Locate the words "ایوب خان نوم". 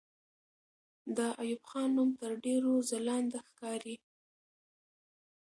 1.41-2.09